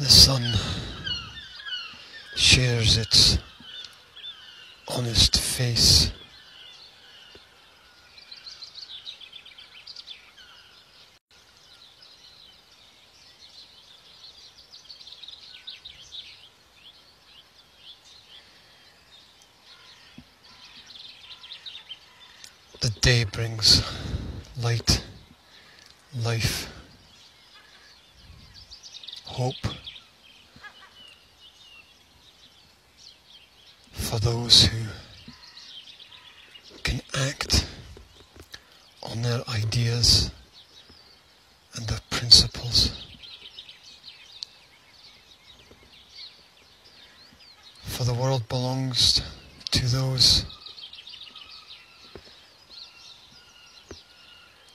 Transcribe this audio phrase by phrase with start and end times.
[0.00, 0.54] The sun
[2.34, 3.36] shares its
[4.88, 6.10] honest face.
[22.80, 23.82] The day brings
[24.62, 25.04] light,
[26.16, 26.72] life,
[29.26, 29.54] hope
[33.92, 34.86] for those who
[36.82, 37.66] can act
[39.02, 40.30] on their ideas
[41.74, 43.06] and their principles.
[47.82, 49.22] For the world belongs
[49.70, 50.44] to those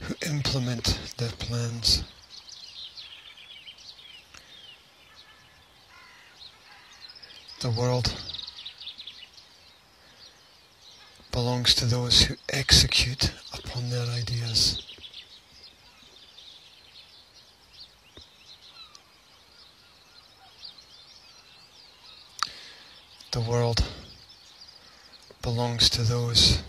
[0.00, 2.02] who implement their plans.
[7.60, 8.33] The world
[11.34, 14.80] belongs to those who execute upon their ideas.
[23.32, 23.84] The world
[25.42, 26.62] belongs to those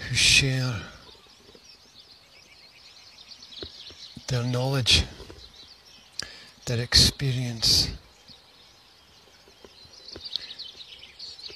[0.00, 0.80] who share
[4.26, 5.04] their knowledge,
[6.64, 7.90] their experience,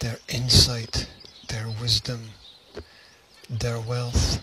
[0.01, 1.07] their insight,
[1.49, 2.31] their wisdom,
[3.51, 4.41] their wealth.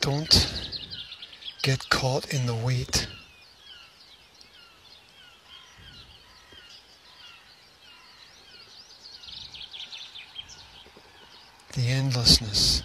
[0.00, 0.76] Don't
[1.62, 3.08] get caught in the wait.
[11.76, 12.82] The endlessness.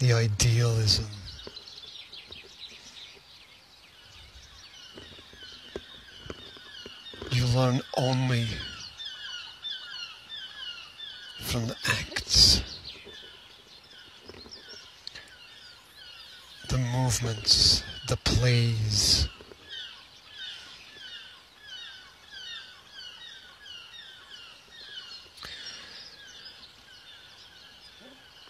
[0.00, 1.06] The idealism.
[7.30, 8.48] You learn only
[11.40, 12.61] from the acts,
[16.72, 19.28] the movements, the plays.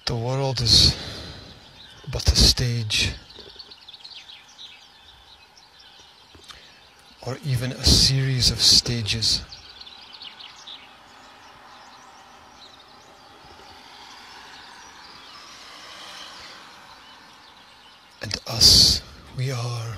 [0.07, 0.97] The world is
[2.13, 3.13] but a stage.
[7.25, 9.43] or even a series of stages.
[18.23, 19.03] And us,
[19.37, 19.97] we are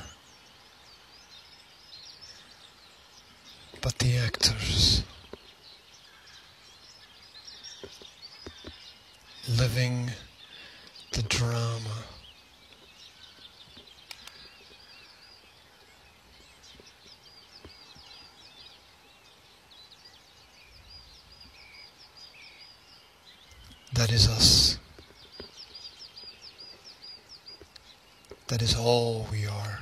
[3.84, 5.02] but the actors,
[9.58, 10.10] living
[11.12, 12.04] the drama.
[23.92, 24.78] That is us.
[28.54, 29.80] That is all we are.